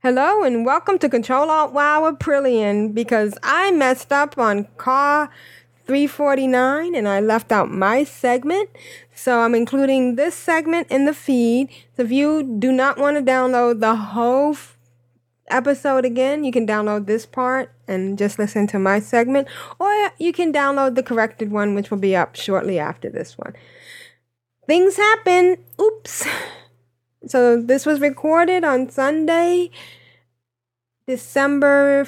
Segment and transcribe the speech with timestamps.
[0.00, 5.28] Hello and welcome to Control Alt Wow Aprillian because I messed up on car
[5.86, 8.70] 349 and I left out my segment.
[9.12, 11.70] So I'm including this segment in the feed.
[11.96, 14.78] So if you do not want to download the whole f-
[15.48, 19.48] episode again, you can download this part and just listen to my segment,
[19.80, 23.52] or you can download the corrected one, which will be up shortly after this one.
[24.64, 25.56] Things happen.
[25.80, 26.28] Oops.
[27.26, 29.70] So this was recorded on Sunday,
[31.06, 32.06] December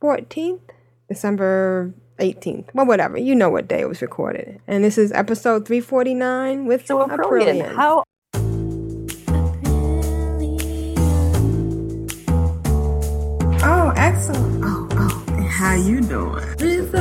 [0.00, 0.60] 14th,
[1.08, 2.72] December 18th.
[2.74, 3.18] Well, whatever.
[3.18, 4.60] You know what day it was recorded.
[4.66, 7.74] And this is episode 349 with So Aprillian, Aprillian.
[7.74, 8.04] how
[13.60, 14.64] Oh, excellent.
[14.64, 15.24] Oh, oh.
[15.50, 16.44] How you doing?
[16.58, 16.94] With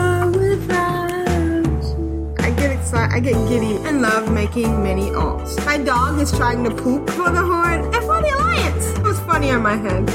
[3.17, 5.65] I get giddy and love making many alts.
[5.65, 8.85] My dog is trying to poop for the Horde and for the Alliance.
[8.95, 10.07] It was funny on my head.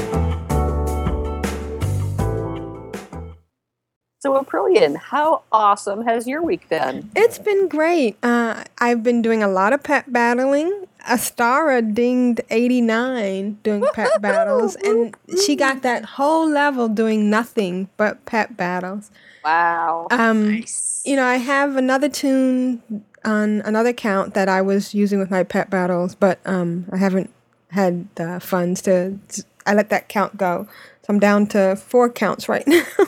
[4.19, 7.11] so Aprillian, how awesome has your week been?
[7.13, 8.15] It's been great.
[8.23, 10.85] Uh, I've been doing a lot of pet battling.
[11.05, 15.13] Astara dinged 89 doing pet battles, and
[15.45, 19.11] she got that whole level doing nothing but pet battles.
[19.43, 20.07] Wow.
[20.09, 20.63] Um,
[21.03, 22.81] You know, I have another toon
[23.25, 27.29] on another count that I was using with my pet battles, but um, I haven't
[27.69, 29.19] had the funds to.
[29.65, 30.67] I let that count go,
[31.01, 32.83] so I'm down to four counts right now.
[32.99, 33.05] uh,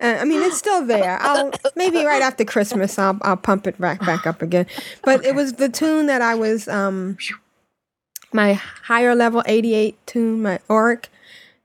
[0.00, 1.18] I mean, it's still there.
[1.20, 4.66] I'll maybe right after Christmas, I'll I'll pump it back back up again.
[5.02, 7.18] But it was the toon that I was um,
[8.32, 11.06] my higher level 88 toon, my Oric,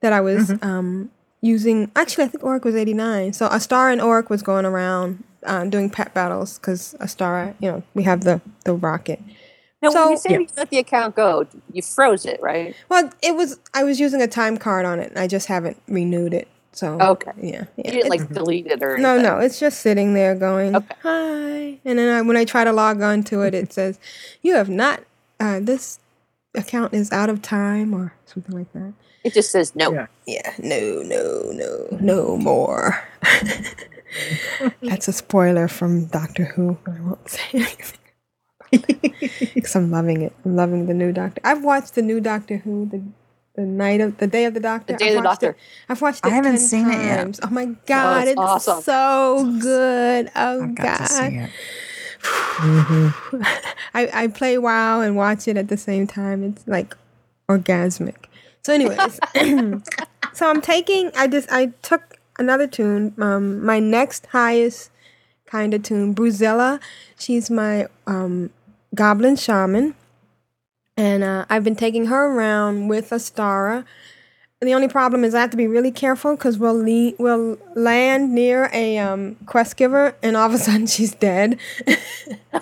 [0.02, 1.12] that I was um,
[1.42, 1.92] using.
[1.96, 3.34] Actually, I think Oric was 89.
[3.34, 7.84] So Astara and Oric was going around uh, doing pet battles because Astara, you know,
[7.94, 9.20] we have the the rocket.
[9.82, 12.76] now, so- when you say you let the account go, you froze it, right?
[12.90, 15.82] Well, it was I was using a time card on it, and I just haven't
[15.88, 16.48] renewed it.
[16.74, 17.32] So Okay.
[17.42, 19.24] yeah, You didn't It's- like delete it or no, anything.
[19.32, 20.96] no, it's just sitting there going Okay.
[21.02, 23.98] hi, and then I, when I try to log on to it, it says
[24.44, 25.02] you have not.
[25.40, 26.00] Uh, this
[26.56, 28.94] account is out of time or something like that.
[29.24, 29.92] It just says no.
[29.92, 30.08] Yeah.
[30.26, 33.04] Yeah, no, no, no, no more.
[34.82, 36.78] That's a spoiler from Doctor Who.
[36.88, 38.00] I won't say anything.
[39.54, 40.34] Because I'm loving it.
[40.46, 41.42] I'm loving the new Doctor.
[41.44, 43.02] I've watched the new Doctor Who, the
[43.56, 44.94] the night of the day of the Doctor.
[44.94, 45.62] The Day I've of the watched it- Doctor.
[45.90, 46.30] I've watched it.
[46.30, 47.40] I haven't 10 seen it yet.
[47.44, 48.82] Oh my oh, god, it's it's, awesome.
[48.84, 50.32] so good.
[50.36, 50.98] Oh I've got god.
[50.98, 51.50] to see it.
[53.94, 56.44] I, I play WoW and watch it at the same time.
[56.44, 56.96] It's like
[57.50, 58.26] orgasmic.
[58.64, 59.20] So, anyways,
[60.34, 61.12] so I'm taking.
[61.16, 63.14] I just I took another toon.
[63.18, 64.92] Um, my next highest
[65.46, 66.80] kind of toon, Bruzilla.
[67.18, 68.50] She's my um
[68.96, 69.96] goblin shaman,
[70.96, 73.86] and uh, I've been taking her around with Astara.
[74.60, 78.34] The only problem is I have to be really careful because we'll le- we'll land
[78.34, 81.60] near a um, quest giver and all of a sudden she's dead.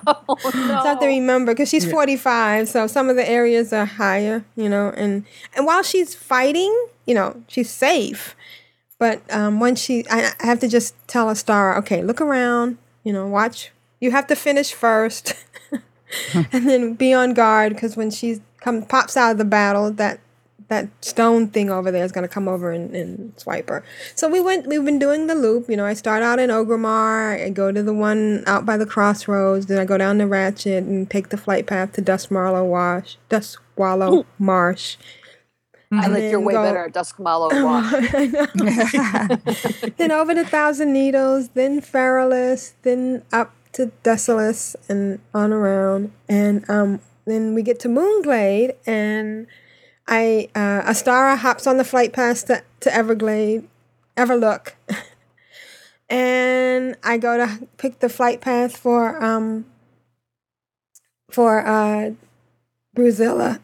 [0.08, 3.86] Oh, So I have to remember because she's 45, so some of the areas are
[3.86, 4.90] higher, you know.
[4.90, 5.26] And
[5.56, 6.74] and while she's fighting,
[7.08, 8.36] you know, she's safe.
[8.98, 13.12] But um, when she, I, I have to just tell Astara, okay, look around, you
[13.12, 13.72] know, watch.
[14.00, 15.34] You have to finish first,
[16.34, 20.20] and then be on guard because when she come pops out of the battle, that
[20.68, 23.84] that stone thing over there is going to come over and, and swipe her.
[24.16, 24.68] So we went.
[24.68, 25.70] We've been doing the loop.
[25.70, 27.44] You know, I start out in Orgrimmar.
[27.44, 29.68] I go to the one out by the crossroads.
[29.68, 34.26] Then I go down the Ratchet and take the flight path to Duskmarlow Wash, Duskwallow
[34.40, 34.98] Marsh.
[36.00, 37.94] I like you're way go- better at Dusk Mallow Wash.
[38.14, 39.90] I know.
[39.98, 46.12] then over to Thousand Needles, then Feralas, then up to Desolace and on around.
[46.30, 49.48] And um, then we get to Moonglade, and
[50.08, 53.68] I uh, Astara hops on the flight path to, to Everglade,
[54.16, 54.74] Everlook.
[56.10, 59.66] and I go to pick the flight path for um
[61.30, 62.12] for uh
[62.96, 63.60] Bruzilla.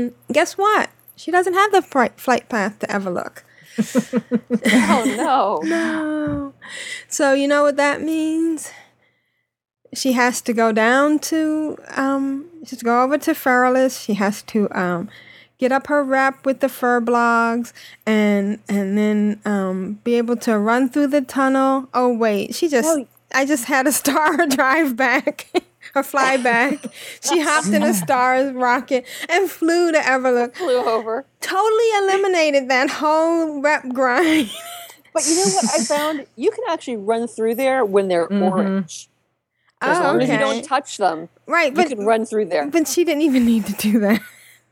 [0.00, 0.88] And guess what?
[1.14, 3.42] She doesn't have the flight flight path to Everlook.
[4.72, 5.60] oh no.
[5.68, 6.54] No.
[7.08, 8.70] So you know what that means?
[9.92, 14.02] She has to go down to um she has to go over to Feralas.
[14.02, 15.10] She has to um
[15.58, 17.74] get up her rep with the Furbolgs
[18.06, 21.88] and and then um be able to run through the tunnel.
[21.92, 23.06] Oh wait, she just Oh.
[23.32, 25.52] I just had a star drive back.
[25.94, 26.78] Or fly back.
[27.20, 30.54] She hopped in a star rocket and flew to Everlook.
[30.56, 31.26] Flew over.
[31.40, 34.50] Totally eliminated that whole rep grind.
[35.12, 36.26] But you know what I found?
[36.36, 38.44] You can actually run through there when they're mm-hmm.
[38.44, 39.08] orange.
[39.80, 42.44] As Oh, long as you don't touch them, Right, but you but can run through
[42.44, 42.66] there.
[42.68, 44.20] but she didn't even need to do that.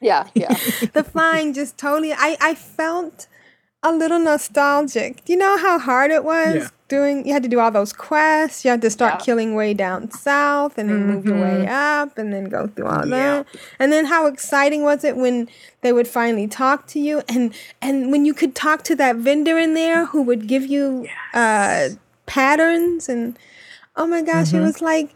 [0.01, 0.55] Yeah, yeah.
[0.93, 2.13] the flying just totally.
[2.13, 3.27] I I felt
[3.83, 5.25] a little nostalgic.
[5.25, 6.69] Do you know how hard it was Yeah.
[6.89, 7.27] Doing?
[7.27, 8.65] You had to do all those quests.
[8.65, 9.25] You had to start Yeah.
[9.25, 13.07] killing way down south, and then move your way up, and then go through all
[13.07, 13.47] that.
[13.79, 15.49] And then how exciting was it when
[15.83, 19.59] they would finally talk to you, and and when you could talk to that vendor
[19.59, 21.91] in there who would give you uh,
[22.27, 23.39] patterns, and
[23.97, 25.11] oh my gosh, it was like.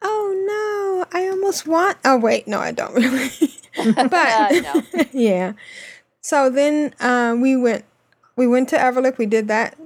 [0.00, 1.18] Oh no!
[1.20, 1.98] I almost want.
[2.04, 3.30] Oh wait, no, I don't really.
[3.96, 4.82] but Uh, no.
[5.12, 5.54] yeah.
[6.20, 7.84] So then uh, we went
[8.36, 9.18] we went to Everlook.
[9.18, 9.76] We did that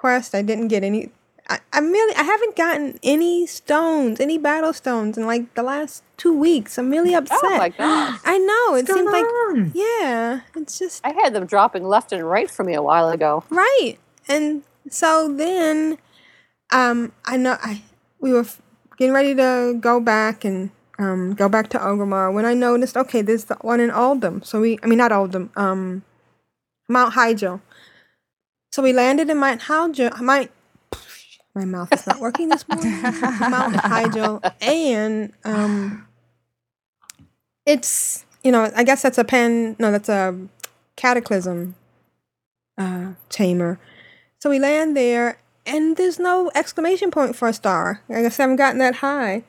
[0.00, 0.34] quest.
[0.34, 1.10] I didn't get any.
[1.48, 6.02] I, I really I haven't gotten any stones, any battle stones in like the last
[6.16, 6.78] two weeks.
[6.78, 7.38] I'm really upset.
[7.42, 8.20] Oh my gosh.
[8.24, 9.26] I know it seems like
[9.74, 10.40] yeah.
[10.56, 13.44] It's just I had them dropping left and right for me a while ago.
[13.50, 13.96] right.
[14.28, 15.98] And so then
[16.72, 17.82] um I know I
[18.20, 18.62] we were f-
[18.96, 23.22] getting ready to go back and um go back to Orgrimmar when I noticed okay
[23.22, 24.42] there's the one in Oldham.
[24.42, 26.04] So we I mean not Oldham, um
[26.88, 27.60] Mount Hyjal.
[28.72, 30.50] So we landed in Mount Hyjal Mount
[31.54, 33.02] my mouth is not working this morning.
[33.02, 36.06] Mount Hyjal and um
[37.66, 40.38] it's you know, I guess that's a pen no, that's a
[40.96, 41.74] cataclysm
[42.78, 43.78] uh tamer.
[44.38, 48.00] So we land there and there's no exclamation point for Astara.
[48.08, 49.44] I guess I haven't gotten that high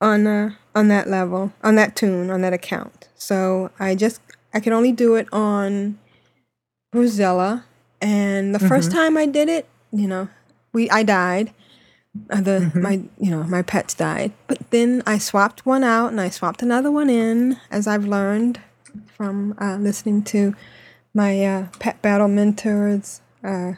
[0.00, 3.08] on uh, on that level, on that toon, on that account.
[3.14, 4.20] So I just
[4.52, 5.98] I can only do it on
[6.94, 7.64] Bruzella.
[8.02, 10.28] And the first time I did it, you know,
[10.72, 11.54] we I died.
[12.28, 16.20] Uh, the my you know my pets died, but then I swapped one out and
[16.20, 18.60] I swapped another one in, as I've learned
[19.06, 20.54] from uh, listening to
[21.14, 23.74] my uh, pet battle mentors, uh,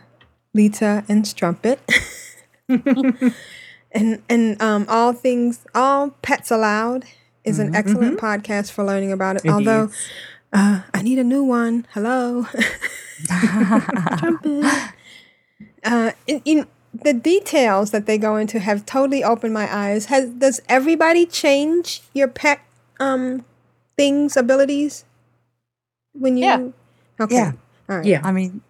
[0.52, 1.80] Lita and Strumpet.
[2.68, 7.04] and and um, all things, all pets allowed
[7.44, 9.46] is an excellent podcast for learning about it.
[9.46, 10.08] Although is.
[10.54, 11.86] Uh, I need a new one.
[11.92, 12.46] Hello,
[13.24, 14.64] Strumpet.
[15.84, 20.06] Uh, in, in the details that they go into have totally opened my eyes.
[20.06, 22.60] Has does everybody change your pet
[23.00, 23.44] um
[23.96, 25.04] things abilities
[26.12, 26.44] when you?
[26.44, 26.68] Yeah.
[27.20, 27.34] Okay.
[27.34, 27.52] Yeah.
[27.88, 28.06] All right.
[28.06, 28.20] Yeah.
[28.24, 28.62] I mean,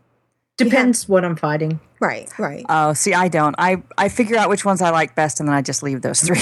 [0.56, 1.80] Depends what I'm fighting.
[1.98, 2.30] Right.
[2.38, 2.64] Right.
[2.68, 3.56] oh, see, I don't.
[3.58, 6.20] I I figure out which ones I like best, and then I just leave those
[6.20, 6.40] three.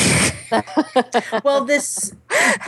[1.45, 2.13] Well, this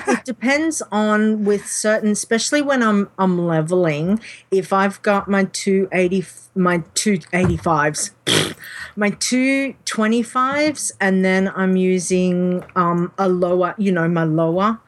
[0.06, 4.21] it depends on with certain, especially when I'm I'm leveling.
[4.50, 6.25] If I've got my two eighty,
[6.55, 8.12] my two eighty fives,
[8.97, 14.81] my two twenty fives, and then I'm using um a lower, you know, my lower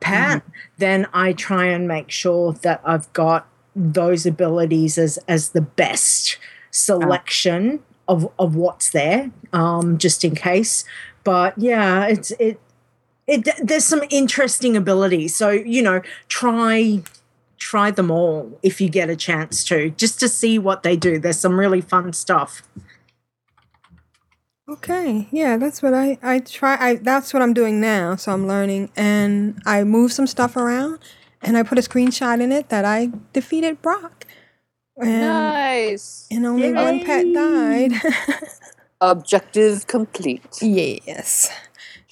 [0.00, 0.42] pet,
[0.78, 3.46] then I try and make sure that I've got
[3.76, 6.38] those abilities as as the best
[6.70, 10.84] selection of of what's there, um, just in case.
[11.22, 12.60] But yeah, it's it
[13.30, 15.34] it there's some interesting abilities.
[15.36, 17.02] So you know, try
[17.58, 21.18] try them all if you get a chance to, just to see what they do.
[21.18, 22.62] There's some really fun stuff.
[24.68, 25.28] Okay.
[25.32, 26.76] Yeah, that's what I I try.
[26.80, 28.14] I that's what I'm doing now.
[28.16, 31.00] So I'm learning, and I move some stuff around,
[31.42, 34.26] and I put a screenshot in it that I defeated Brock,
[34.96, 36.26] and Nice.
[36.30, 37.92] and only one pet died.
[39.00, 40.58] Objective complete.
[40.62, 41.50] yes.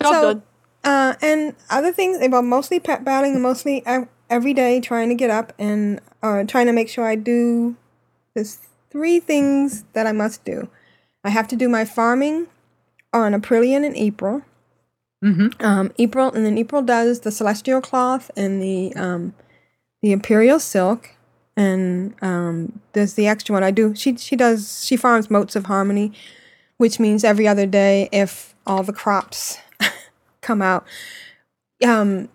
[0.02, 0.42] Job So- done.
[0.84, 3.84] Uh, and other things, well, mostly pet battling and mostly
[4.30, 7.76] every day trying to get up and uh, trying to make sure I do
[8.38, 8.60] there's
[8.90, 10.68] three things that I must do.
[11.24, 12.46] I have to do my farming
[13.12, 14.42] on Aprillian in April.
[15.24, 15.64] Mm-hmm.
[15.64, 19.34] Um, April and then April does the celestial cloth and the um,
[20.00, 21.10] the imperial silk,
[21.56, 23.96] and um, there's the extra one I do.
[23.96, 26.12] She she does she farms motes of harmony,
[26.76, 29.58] which means every other day if all the crops
[30.48, 30.84] come out.
[31.84, 32.30] Um,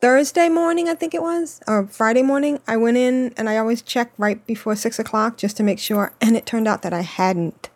[0.00, 3.82] Thursday morning, I think it was, or Friday morning, I went in and I always
[3.82, 6.12] check right before six o'clock just to make sure.
[6.20, 7.70] And it turned out that I hadn't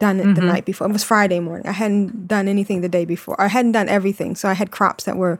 [0.00, 0.88] done it the night before.
[0.88, 1.66] It was Friday morning.
[1.66, 3.40] I hadn't done anything the day before.
[3.40, 4.34] I hadn't done everything.
[4.34, 5.38] So I had crops that were,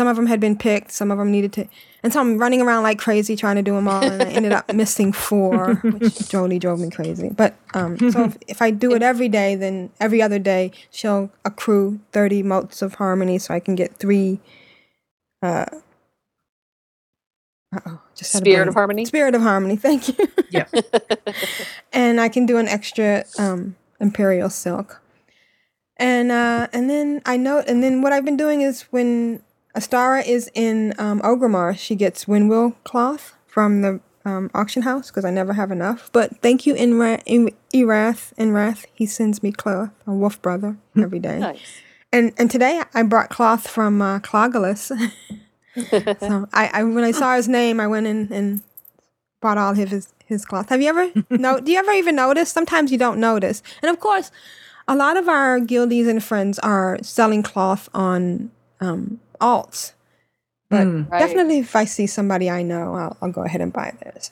[0.00, 1.68] some of them had been picked, some of them needed to,
[2.02, 4.02] and so I'm running around like crazy trying to do them all.
[4.02, 7.28] And I ended up missing four, which totally drove me crazy.
[7.28, 11.30] But um, so if, if I do it every day, then every other day she'll
[11.44, 14.40] accrue 30 motes of harmony so I can get three.
[15.42, 15.66] Uh,
[17.76, 19.04] uh-oh, just Spirit of harmony.
[19.04, 19.76] Spirit of harmony.
[19.86, 20.28] Thank you.
[20.48, 20.64] Yeah.
[21.92, 25.02] and I can do an extra um, imperial silk.
[25.98, 29.42] And uh, and then I know, and then what I've been doing is when
[29.74, 35.24] Astara is in um, Orgrimmar, she gets windwool cloth from the um, auction house because
[35.24, 36.10] I never have enough.
[36.12, 41.18] But thank you, in Erath, in Wrath, he sends me cloth, a wolf brother, every
[41.18, 41.38] day.
[41.38, 41.80] Nice.
[42.12, 44.18] And and today I brought cloth from uh,
[45.90, 48.62] so I, I when I saw his name, I went in and
[49.40, 50.68] bought all of his his cloth.
[50.70, 51.60] Have you ever no?
[51.60, 52.50] Do you ever even notice?
[52.50, 54.32] Sometimes you don't notice, and of course,
[54.88, 58.50] a lot of our guildies and friends are selling cloth on
[58.80, 59.92] um, alts.
[60.68, 61.10] But Mm.
[61.10, 61.18] Right.
[61.18, 64.30] definitely, if I see somebody I know, I'll, I'll go ahead and buy theirs.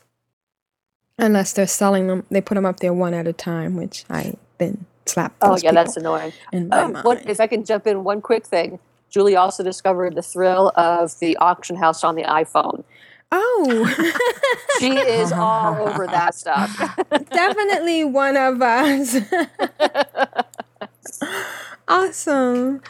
[1.18, 4.34] Unless they're selling them, they put them up there one at a time, which I
[4.58, 5.34] then slap.
[5.42, 6.32] Oh those yeah, that's annoying.
[6.52, 7.28] in my Um, what, mind.
[7.30, 8.78] if I can jump in one quick thing,
[9.10, 12.84] Julie also discovered the thrill of the auction house on the iPhone.
[13.32, 13.94] Oh,
[14.78, 16.70] She is all over that stuff.
[17.32, 19.16] definitely one of us.
[21.88, 22.80] awesome.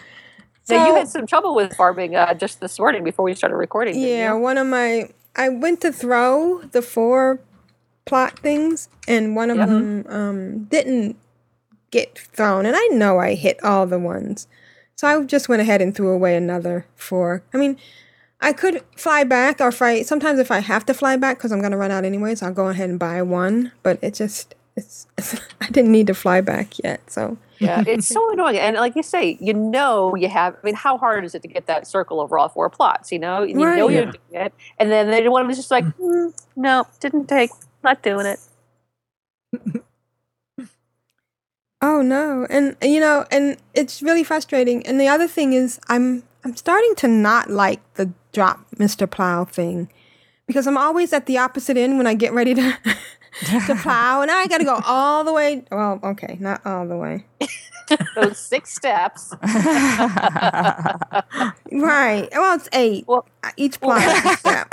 [0.68, 3.98] Now you had some trouble with farming uh, just this morning before we started recording.
[3.98, 7.40] Yeah, one of my I went to throw the four
[8.04, 9.68] plot things, and one of Yep.
[9.68, 11.16] them um, didn't
[11.90, 14.46] get thrown, and I know I hit all the ones,
[14.96, 17.42] so I just went ahead and threw away another four.
[17.54, 17.76] I mean,
[18.40, 21.52] I could fly back, or if I sometimes if I have to fly back because
[21.52, 23.72] I'm gonna run out anyways, I'll go ahead and buy one.
[23.82, 25.06] But it just it's,
[25.60, 28.58] I didn't need to fly back yet, so yeah, it's so annoying.
[28.58, 30.54] And like you say, you know, you have.
[30.54, 33.10] I mean, how hard is it to get that circle over all four plots?
[33.12, 33.76] You know, you know Right.
[33.88, 34.12] you're Yeah.
[34.12, 37.50] doing it, and then the one was just like, "Mm, no, didn't take,
[37.82, 38.40] not doing it.
[41.80, 42.46] Oh no.
[42.50, 44.84] And you know, and it's really frustrating.
[44.86, 49.06] And the other thing is I'm I'm starting to not like the drop Mr.
[49.08, 49.88] Plow thing.
[50.46, 52.78] Because I'm always at the opposite end when I get ready to
[53.66, 57.24] to plow and I gotta go all the way well, okay, not all the way.
[58.16, 59.34] Those six steps.
[61.70, 62.28] Right.
[62.32, 63.06] Well it's eight.
[63.06, 64.68] Well- each plow is step.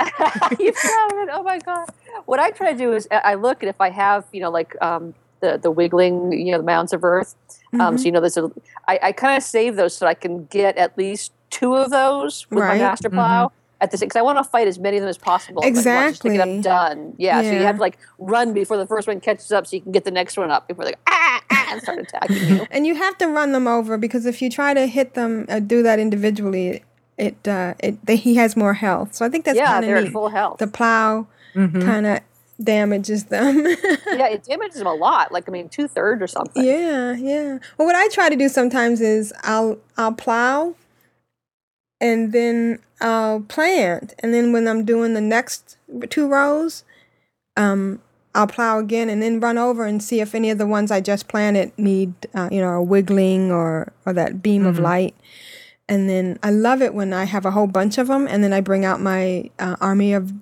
[0.58, 1.28] you it.
[1.32, 1.88] Oh my god!
[2.26, 4.50] What I try to do is I I look and if I have you know
[4.50, 7.34] like um, the the wiggling you know the mounds of earth.
[7.74, 7.96] Um, Mm-hmm.
[7.98, 8.50] so you know there's a
[8.88, 12.46] I, I kind of save those so I can get at least two of those
[12.50, 12.78] with Right.
[12.78, 13.52] my master plow.
[13.80, 15.62] At this, because I want to fight as many of them as possible.
[15.62, 17.14] at once, just to get them done.
[17.18, 19.82] Yeah, so you have to like run before the first one catches up, so you
[19.82, 22.66] can get the next one up before they go, ah, ah, and start attacking you.
[22.70, 25.60] And you have to run them over because if you try to hit them uh,
[25.60, 26.82] do that individually
[27.18, 29.14] it uh it they, he has more health.
[29.14, 30.12] So I think that's yeah, kind they're of at neat.
[30.12, 30.58] full health.
[30.58, 31.84] The plow Mhm.
[31.84, 32.20] kind of
[32.62, 33.58] damages them.
[34.06, 35.32] yeah, it damages them a lot.
[35.32, 36.64] Like I mean, two thirds or something.
[36.64, 37.58] yeah, yeah.
[37.76, 40.74] Well, what I try to do sometimes is I'll I'll plow,
[42.00, 45.76] and then I'll plant, and then when I'm doing the next
[46.10, 46.84] two rows,
[47.56, 48.00] um,
[48.34, 51.00] I'll plow again, and then run over and see if any of the ones I
[51.00, 55.14] just planted need uh, you know a wiggling or or that beam of light.
[55.88, 58.52] And then I love it when I have a whole bunch of them, and then
[58.52, 60.32] I bring out my uh, army of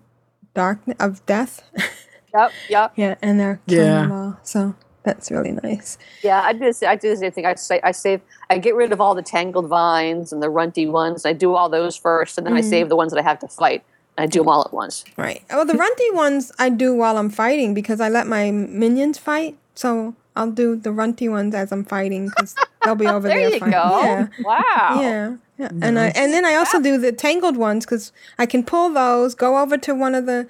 [0.55, 1.63] dark of death.
[2.35, 2.93] Yep, yep.
[2.97, 4.03] Yeah, and they're killing Yeah.
[4.03, 4.41] them all.
[4.43, 5.99] So that's really nice.
[6.23, 6.73] Yeah, I do.
[6.73, 7.47] the I do the same thing.
[7.47, 8.21] I say I save.
[8.51, 11.25] I get rid of all the tangled vines and the runty ones.
[11.25, 12.71] I do all those first, and then I mm-hmm.
[12.71, 13.85] save the ones that I have to fight.
[14.17, 15.05] I do them all at once.
[15.17, 15.43] Right.
[15.51, 19.59] Well, the runty ones I do while I'm fighting because I let my minions fight.
[19.75, 23.51] So I'll do the runty ones as I'm fighting because they'll be over There there.
[23.51, 23.73] you fighting.
[23.73, 24.01] go.
[24.03, 24.29] Yeah.
[24.41, 25.01] Wow.
[25.01, 25.37] Yeah.
[25.59, 25.69] Yeah.
[25.83, 29.35] And I and then I also do the tangled ones because I can pull those,
[29.35, 30.49] go over to one of the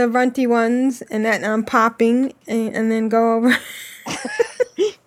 [0.00, 3.56] the runty ones, and that I'm popping, and, and then go over.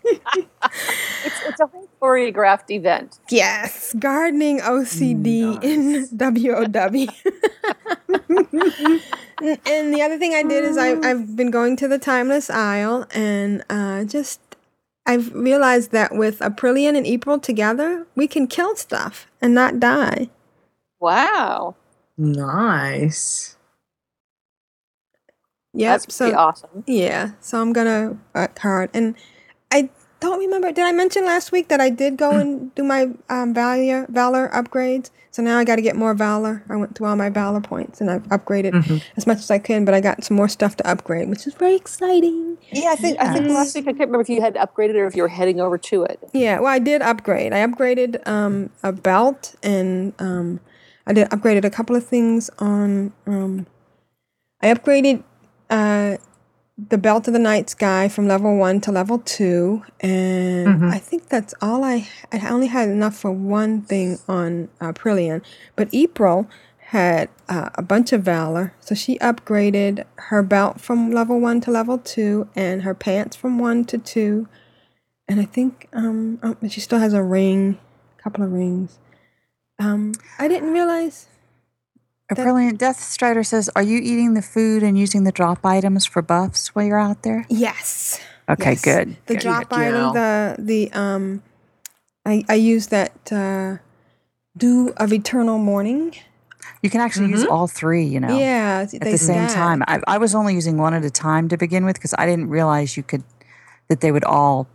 [0.06, 3.20] It's, it's a whole choreographed event.
[3.30, 7.08] Yes, gardening OCD mm, in WOW.
[9.42, 11.06] and, and the other thing I did is I, mm.
[11.06, 14.42] I've been going to the Timeless Isle and uh, just
[15.06, 20.30] I've realized that with Aprillian and April together, we can kill stuff and not die.
[21.00, 21.76] Wow.
[22.18, 23.53] Nice.
[25.74, 25.92] Yep.
[25.92, 26.84] That's so awesome.
[26.86, 29.16] yeah, so I'm gonna work hard, and
[29.72, 29.90] I
[30.20, 30.72] don't remember.
[30.72, 34.50] Did I mention last week that I did go and do my um, valor valor
[34.54, 35.10] upgrades?
[35.34, 36.64] So now I got to get more valor.
[36.70, 39.84] I went through all my valor points and I've upgraded as much as I can,
[39.84, 42.60] but I got some more stuff to upgrade, which is very exciting.
[42.72, 45.08] Yeah, I think I think last week I can't remember if you had upgraded or
[45.08, 46.20] if you were heading over to it.
[46.34, 47.52] Yeah, well, I did upgrade.
[47.52, 50.60] I upgraded um, a belt, and um,
[51.08, 53.12] I did upgraded a couple of things on.
[53.26, 53.66] Um,
[54.62, 55.24] I upgraded
[55.70, 56.18] uh,
[56.78, 61.30] the belt of the night sky from level one to level two, and I think
[61.30, 62.08] that's all I.
[62.32, 65.44] I only had enough for one thing on uh, Prillian,
[65.76, 66.50] but April
[66.88, 71.72] had uh, a bunch of valor, so she upgraded her belt from level one to
[71.72, 74.48] level two, and her pants from one to two
[75.28, 77.80] and I think um oh, but she still has a ring,
[78.18, 79.00] a couple of rings.
[79.80, 81.28] Um, I didn't realize.
[82.40, 86.06] A brilliant Death Strider says, "Are you eating the food and using the drop items
[86.06, 88.20] for buffs while you're out there?" Yes.
[88.50, 88.82] Okay, yes.
[88.82, 89.16] good.
[89.28, 89.44] The good.
[89.44, 91.44] drop Good item, the the um,
[92.26, 93.78] I I use that uh,
[94.58, 96.16] dew of eternal morning.
[96.82, 99.84] You can actually use all three, you know, Yeah, at the same time.
[99.88, 102.50] I, I was only using one at a time to begin with because I didn't
[102.50, 103.24] realize you could,
[103.88, 104.68] that they would all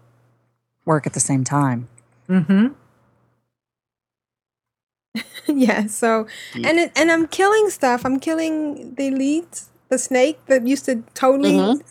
[0.86, 1.88] work at the same time.
[2.28, 2.68] Mm-hmm.
[5.46, 5.86] yeah.
[5.86, 8.04] So, and it, and I'm killing stuff.
[8.04, 11.52] I'm killing the elites, the snake that used to totally.
[11.52, 11.82] Mhm.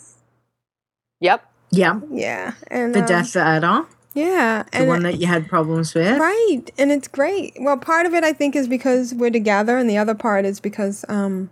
[1.19, 1.43] Yep.
[1.71, 1.99] Yeah.
[2.11, 6.17] Yeah, and The um, Death Adder, Yeah, the and one that you had problems with.
[6.17, 7.57] right, and it's great.
[7.59, 10.59] Well, part of it I think is because we're together, and the other part is
[10.61, 11.49] because um,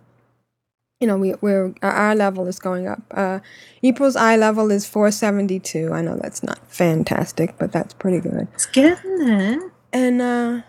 [1.00, 3.02] you know, we we're our eye level is going up.
[3.10, 3.40] Uh,
[3.82, 5.92] April's eye level is 472.
[5.92, 8.48] I know that's not fantastic, but that's pretty good.
[8.54, 9.70] It's getting there.
[9.92, 10.62] And uh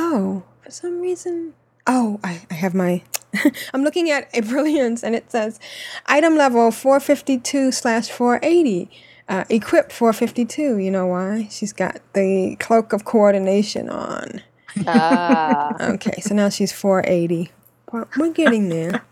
[0.00, 1.54] oh, for some reason,
[1.86, 3.02] oh, I, I have my.
[3.74, 5.60] I'm looking at a brilliance, and it says
[6.06, 8.90] item level 452 slash 480.
[9.28, 10.78] Uh, equipped 452.
[10.78, 11.46] You know why?
[11.52, 14.42] She's got the cloak of coordination on.
[14.86, 15.76] Ah.
[15.80, 17.52] Okay, so now she's 480.
[17.92, 19.02] Well, We're getting there.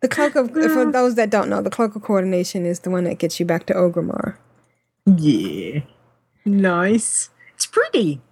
[0.00, 3.04] The cloak of, for those that don't know, the cloak of coordination is the one
[3.04, 4.36] that gets you back to Orgrimmar.
[5.04, 5.80] Yeah.
[6.46, 7.28] Nice.
[7.54, 8.22] It's pretty.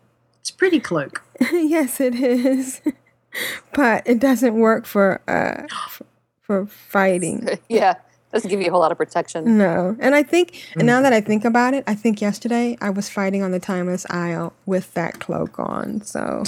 [0.57, 1.23] It's a pretty cloak.
[1.53, 2.81] yes, it is,
[3.75, 6.03] but it doesn't work for uh f-
[6.41, 7.47] for fighting.
[7.69, 7.97] yeah.
[8.33, 9.57] Doesn't give you a whole lot of protection.
[9.57, 12.91] No, and I think, and now that I think about it, I think yesterday I
[12.91, 16.03] was fighting on the Timeless Isle with that cloak on.
[16.03, 16.43] So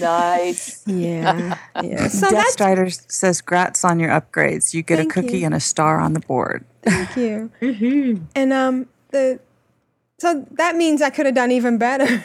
[0.00, 0.82] nice.
[0.86, 2.08] yeah, yeah.
[2.08, 4.74] So Death that's Strider says, "Grats on your upgrades.
[4.74, 5.46] You get a cookie you.
[5.46, 7.50] and a star on the board." thank you.
[7.60, 8.20] Woohoo.
[8.34, 9.40] And um the
[10.18, 12.24] so that means I could have done even better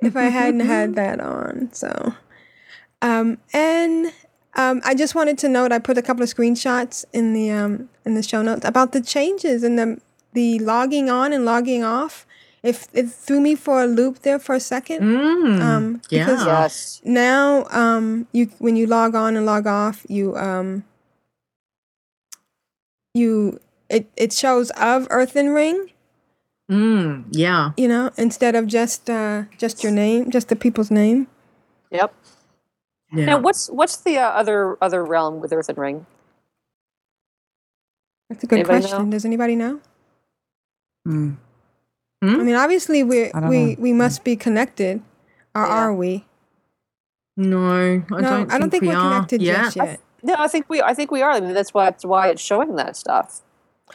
[0.00, 1.70] if I hadn't had that on.
[1.72, 2.14] So
[3.02, 4.12] um and
[4.54, 7.88] um I just wanted to note I put a couple of screenshots in the um
[8.04, 10.00] in the show notes about the changes in the
[10.32, 12.26] the logging on and logging off.
[12.62, 15.02] If it threw me for a loop there for a second.
[15.02, 15.60] Mm.
[15.60, 16.62] Um because yeah.
[16.62, 17.00] Yes.
[17.04, 20.84] now um you when you log on and log off you um
[23.14, 25.90] you it, it shows of earthen ring
[26.70, 27.26] Mm.
[27.30, 27.72] Yeah.
[27.76, 31.26] you know instead of just uh just your name just the people's name
[31.90, 32.12] Yep.
[33.12, 33.24] Yeah.
[33.26, 36.06] Now, what's what's the uh, other other realm with Earthen Ring?
[38.30, 39.10] that's a good Anybody question know?
[39.10, 39.80] does anybody know
[41.06, 41.32] Hmm.
[42.22, 43.76] i mean obviously we we know.
[43.78, 45.02] we must be connected
[45.54, 45.68] or Yeah.
[45.68, 46.24] are we
[47.36, 48.52] no, I no don't.
[48.52, 49.12] i don't think we we're are.
[49.12, 49.64] connected yeah.
[49.64, 51.32] just yet No, I think we I think we are.
[51.36, 53.42] I mean, that's why that's why it's showing that stuff.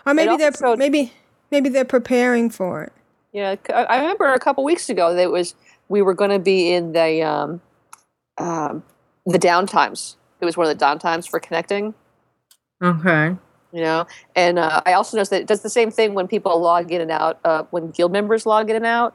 [0.05, 1.11] or maybe also they're showed- maybe
[1.51, 2.93] maybe they're preparing for it
[3.31, 5.55] Yeah, I remember a couple weeks ago that it was
[5.87, 7.61] we were going to be in the um,
[8.37, 8.83] um,
[9.25, 10.15] the downtimes.
[10.41, 11.93] It was one of the downtimes for connecting.
[12.83, 13.35] Okay.
[13.71, 16.59] You know, and uh, I also noticed that it does the same thing when people
[16.59, 17.39] log in and out.
[17.43, 19.13] Uh, when guild members log in and out,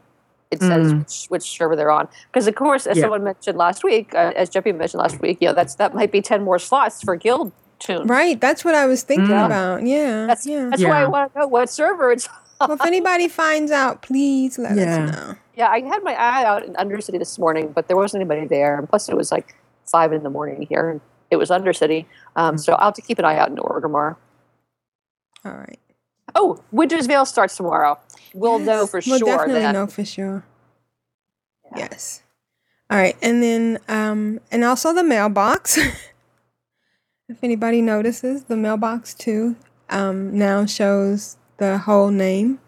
[0.50, 0.98] it says Mm.
[1.00, 2.06] which, which server they're on.
[2.32, 3.04] Because of course, as Yeah.
[3.04, 6.12] someone mentioned last week, uh, as Jeffy mentioned last week, you know, that's that might
[6.12, 8.06] be ten more slots for guild toon.
[8.06, 9.46] right that's what i was thinking Mm.
[9.46, 12.28] about yeah That's yeah that's why I want to know what server it's.
[12.60, 15.04] well if anybody finds out please let Yeah.
[15.04, 18.22] us know Yeah, I had my eye out in Undercity this morning, but there wasn't
[18.22, 18.76] anybody there.
[18.76, 19.54] And plus, it was like
[19.86, 22.06] five in the morning here, and it was Undercity.
[22.34, 24.16] Um, so I'll have to keep an eye out in Orgrimmar.
[25.44, 25.78] all right
[26.34, 28.00] Oh, Winter's Veil starts tomorrow.
[28.34, 29.28] We'll know for We'll sure.
[29.28, 29.72] definitely that.
[29.72, 30.42] know for sure.
[31.76, 31.86] Yeah.
[31.90, 32.22] Yes.
[32.90, 35.78] All right, and then um, and also the mailbox.
[37.28, 39.56] if anybody notices, the mailbox too
[39.90, 42.60] um, now shows the whole name.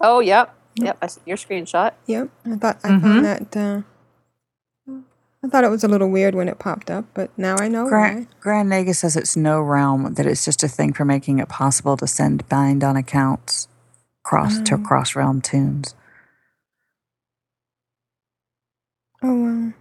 [0.00, 0.98] Oh, yep, yep.
[1.02, 1.92] I see your screenshot.
[2.06, 3.00] Yep, I thought I Mhm.
[3.02, 3.56] found that.
[3.56, 3.82] Uh,
[5.44, 7.88] I thought it was a little weird when it popped up, but now I know
[7.88, 8.26] Grand, why.
[8.40, 11.96] Grand Naga says it's no realm; that it's just a thing for making it possible
[11.98, 13.68] to send bind on accounts
[14.24, 14.78] cross to Oh.
[14.78, 15.94] cross realm toons.
[19.22, 19.72] Oh wow.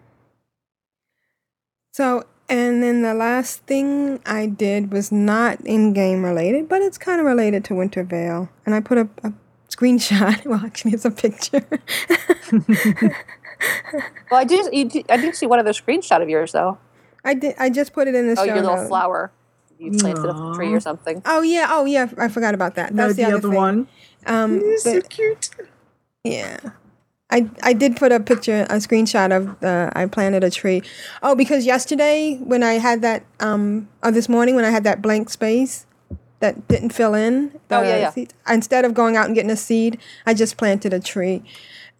[1.93, 6.97] So, and then the last thing I did was not in game related, but it's
[6.97, 8.49] kind of related to Winter Veil.
[8.65, 9.33] And I put a, a
[9.69, 10.45] screenshot.
[10.45, 11.65] Well, actually, it's a picture.
[14.29, 14.73] Well, I did.
[14.73, 16.77] You did I did see one other screenshot of yours though.
[17.23, 17.55] I did.
[17.57, 18.89] I just put it in the Oh, show your little notes.
[18.89, 19.31] flower.
[19.79, 21.21] You planted up a tree or something.
[21.25, 21.67] Oh yeah.
[21.69, 22.07] Oh yeah.
[22.17, 22.93] I forgot about that.
[22.93, 23.53] No, That's the, the, other thing.
[23.53, 23.87] one.
[24.25, 25.49] Um, You're so cute.
[26.23, 26.57] Yeah.
[27.31, 30.83] I, I did put a picture, a screenshot of the I planted a tree.
[31.23, 35.01] Oh, because yesterday when I had that, um, or this morning when I had that
[35.01, 35.85] blank space
[36.39, 37.51] that didn't fill in.
[37.71, 38.09] Oh, yeah, yeah.
[38.11, 41.43] seed- instead of going out and getting a seed, I just planted a tree,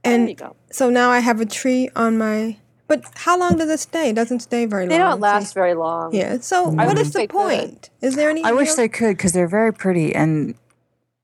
[0.03, 0.55] there you and go.
[0.71, 2.57] so now I have a tree on my.
[2.87, 4.09] But how long does it stay?
[4.09, 5.05] It doesn't stay very They long.
[5.05, 6.13] They don't last very long.
[6.13, 6.37] Yeah.
[6.39, 7.35] So I what wish is the they could.
[7.35, 7.89] point?
[8.01, 8.43] Is there any?
[8.43, 10.53] I wish real- they could because they're very pretty, and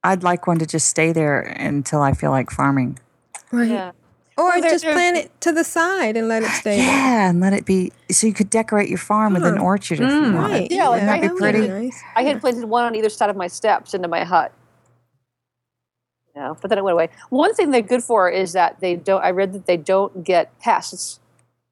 [0.04, 2.98] I'd like one to just stay there until I feel like farming.
[3.52, 3.70] Right.
[3.70, 3.92] Yeah.
[4.38, 6.86] Or Well, just plant it to the side and let it stay there.
[6.88, 10.10] Yeah, and let it be so you could decorate your farm with an orchard if
[10.10, 10.34] you Mm.
[10.36, 10.54] wanted.
[10.54, 10.72] Right.
[10.72, 11.68] Yeah, like, That'd I be pretty.
[11.68, 12.02] nice.
[12.16, 14.54] I had planted one on either side of my steps into my hut.
[16.36, 17.10] Yeah, but then it went away.
[17.30, 19.22] One thing they're good for is that they don't.
[19.22, 21.20] I read that they don't get pests,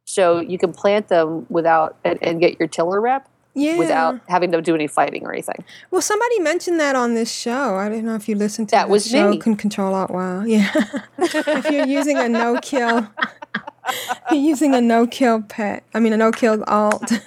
[0.03, 3.77] so you can plant them without and, and get your tiller rep Yeah.
[3.77, 5.63] without having to do any fighting or anything.
[5.91, 7.75] Well, somebody mentioned that on this show.
[7.75, 9.31] I don't know if you listened to That the was show.
[9.31, 9.38] me.
[9.39, 10.43] Can Control Alt Wow.
[10.45, 10.69] Yeah.
[11.17, 13.07] if you're using a no kill,
[14.31, 15.83] you're using a no kill pet.
[15.93, 17.12] I mean a no kill alt.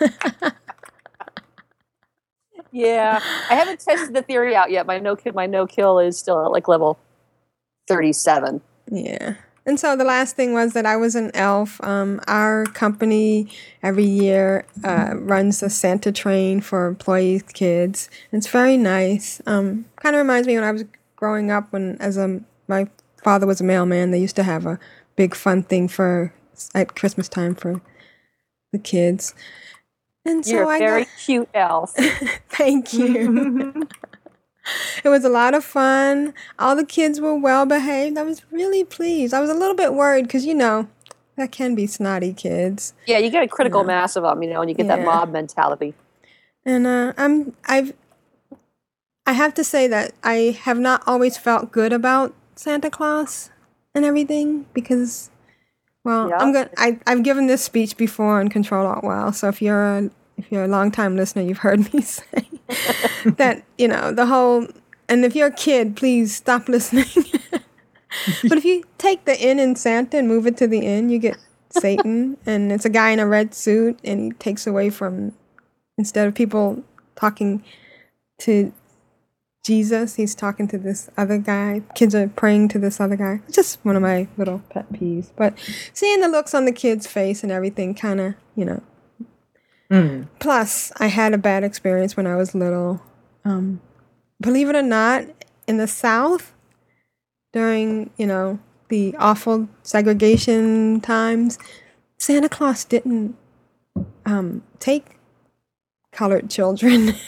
[2.74, 4.86] Yeah, I haven't tested the theory out yet.
[4.86, 6.98] My no kill, my no kill is still at like level
[7.86, 8.62] thirty-seven.
[8.90, 9.34] yeah.
[9.64, 11.82] And so the last thing was that I was an elf.
[11.84, 13.48] Um, our company
[13.82, 18.10] every year uh, runs a Santa train for employees' kids.
[18.32, 19.40] It's very nice.
[19.46, 22.88] Um, kind of reminds me when I was growing up when, as a my
[23.22, 24.80] father was a mailman, they used to have a
[25.14, 26.32] big fun thing for
[26.74, 27.80] at Christmas time for
[28.72, 29.34] the kids.
[30.24, 31.94] And so You're a I very got, cute elf.
[32.48, 33.86] thank you.
[35.04, 36.34] it was a lot of fun.
[36.58, 38.16] All the kids were well behaved.
[38.18, 39.34] I was really pleased.
[39.34, 40.88] I was a little bit worried because you know
[41.36, 42.92] that can be snotty kids.
[43.06, 45.30] yeah, you get a critical mass of them, you know, and you get that mob
[45.32, 45.94] mentality.
[46.64, 47.92] And uh, I'm I've
[49.26, 53.50] I have to say that I have not always felt good about Santa Claus
[53.94, 55.30] and everything because
[56.04, 56.36] well Yeah.
[56.38, 59.82] I'm going I I've given this speech before on Control Alt Well so if you're
[59.82, 62.48] a if you're a long time listener you've heard me say
[63.36, 64.66] that you know the whole
[65.08, 67.06] and if you're a kid please stop listening
[68.48, 71.18] but if you take the N in Santa and move it to the N you
[71.18, 71.38] get
[71.70, 75.32] Satan and it's a guy in a red suit and he takes away from
[75.98, 76.82] instead of people
[77.14, 77.62] talking
[78.38, 78.72] to
[79.64, 81.82] Jesus, he's talking to this other guy.
[81.94, 83.40] Kids are praying to this other guy.
[83.50, 85.30] Just one of my little pet peeves.
[85.36, 85.54] But
[85.92, 88.82] seeing the looks on the kid's face and everything kind of, you know.
[89.92, 90.26] Mm.
[90.38, 93.02] Plus, I had a bad experience when I was little.
[93.44, 93.80] Um,
[94.40, 95.24] believe it or not,
[95.68, 96.52] in the South,
[97.52, 101.58] during, you know, the awful segregation times,
[102.18, 103.36] Santa Claus didn't
[104.24, 105.18] um, take
[106.12, 107.14] colored children.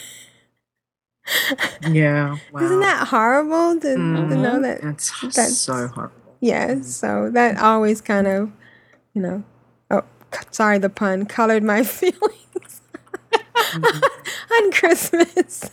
[1.89, 2.37] Yeah.
[2.51, 2.61] Wow.
[2.61, 4.61] Isn't that horrible to, to know Mhm.
[4.61, 4.81] that?
[4.81, 6.15] That's, that's- so horrible.
[6.39, 8.51] Yeah, so that always kind of,
[9.15, 9.43] you know,
[9.89, 10.03] oh,
[10.51, 12.44] sorry the pun, colored my feelings
[14.51, 15.69] on Christmas.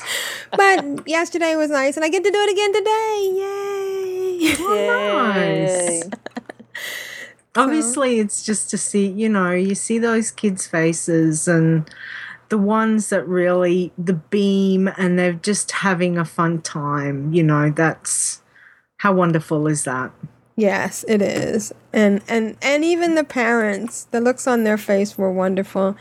[0.56, 3.30] but yesterday was nice, and I get to do it again today.
[3.36, 4.56] Yay!
[4.60, 6.02] Oh, nice.
[7.56, 11.88] Obviously, it's just to see, you know, you see those kids' faces and
[12.48, 17.32] the ones that really, the beam, and they're just having a fun time.
[17.32, 18.42] You know, that's
[18.98, 20.12] how wonderful is that?
[20.56, 21.72] Yes, it is.
[21.92, 25.96] And and and even the parents, the looks on their face were wonderful.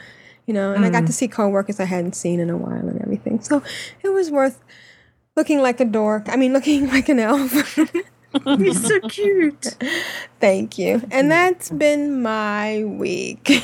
[0.46, 1.14] You know, and I got to mm.
[1.14, 3.42] see coworkers I hadn't seen in a while and everything.
[3.42, 3.64] So
[4.04, 4.64] it was worth
[5.36, 6.30] looking like a dork.
[6.30, 7.78] I mean, looking like an elf.
[8.46, 9.76] You're so cute.
[10.40, 11.02] Thank you.
[11.10, 13.64] And that's been my week.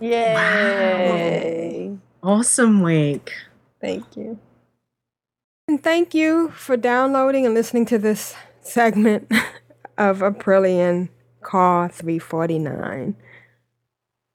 [0.00, 1.98] Yay.
[2.22, 3.32] Awesome week.
[3.80, 4.38] thank you.
[5.66, 9.30] And thank you for downloading and listening to this segment
[9.98, 11.10] of Aprillian
[11.42, 13.16] Car 349.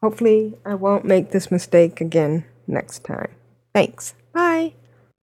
[0.04, 3.32] Hopefully, I won't make this mistake again next time.
[3.74, 4.16] Thanks.
[4.34, 4.74] Bye.